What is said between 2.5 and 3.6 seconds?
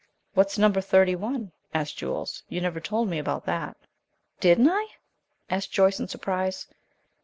never told me about